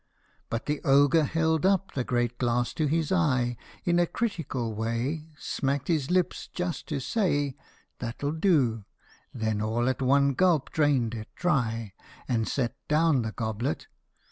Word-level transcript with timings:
But 0.49 0.65
the 0.65 0.81
Ogre 0.83 1.25
held 1.25 1.63
up 1.63 1.91
the 1.93 2.03
great 2.03 2.39
glass 2.39 2.73
to 2.73 2.87
his 2.87 3.11
eye 3.11 3.55
In 3.85 3.99
a 3.99 4.07
critical 4.07 4.73
way, 4.73 5.29
Smacked 5.37 5.89
his 5.89 6.09
lips, 6.09 6.47
just 6.47 6.87
to 6.87 6.99
say" 6.99 7.55
That 7.99 8.23
'11 8.23 8.39
do!" 8.39 8.85
and 9.33 9.41
then 9.43 9.61
all 9.61 9.87
at 9.87 10.01
one 10.01 10.33
gulp 10.33 10.71
drained 10.71 11.13
it 11.13 11.29
dry, 11.35 11.93
And 12.27 12.47
set 12.47 12.75
down 12.87 13.21
the 13.21 13.31
goblet. 13.31 13.85